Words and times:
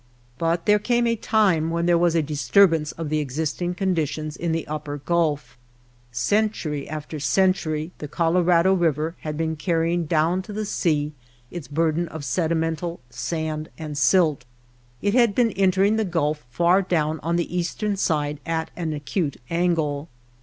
But 0.39 0.65
there 0.65 0.79
came 0.79 1.05
a 1.05 1.15
time 1.15 1.69
when 1.69 1.85
there 1.85 1.95
was 1.95 2.15
a 2.15 2.23
dis 2.23 2.49
turbance 2.49 2.91
of 2.97 3.09
the 3.09 3.19
existing 3.19 3.75
conditions 3.75 4.35
in 4.35 4.51
the 4.51 4.65
Up 4.65 4.85
per 4.85 4.97
Gulf. 4.97 5.59
Century 6.11 6.89
after 6.89 7.19
century 7.19 7.91
the 7.99 8.07
Colorado 8.07 8.73
River 8.73 9.15
had 9.19 9.37
been 9.37 9.55
carrying 9.55 10.05
down 10.05 10.41
to 10.41 10.53
the 10.53 10.65
sea 10.65 11.13
its 11.51 11.67
burden 11.67 12.07
of 12.07 12.23
sedimental 12.25 12.99
sand 13.11 13.69
and 13.77 13.95
silt. 13.95 14.43
It 15.03 15.13
had 15.13 15.35
THE 15.35 15.43
BOTTOM 15.43 15.49
OF 15.49 15.53
THE 15.53 15.53
BOWL 15.53 15.53
47 15.53 15.53
been 15.53 15.63
entering 15.63 15.95
the 15.97 16.11
Gulf 16.11 16.45
far 16.49 16.81
down 16.81 17.19
on 17.21 17.35
the 17.35 17.55
eastern 17.55 17.95
side 17.95 18.39
at 18.43 18.71
an 18.75 18.93
acute 18.93 19.37
angle. 19.51 20.09